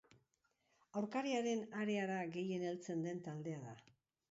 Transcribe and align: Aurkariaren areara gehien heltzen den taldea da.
Aurkariaren 1.01 1.61
areara 1.83 2.17
gehien 2.39 2.67
heltzen 2.73 3.07
den 3.09 3.25
taldea 3.31 3.63
da. 3.71 3.79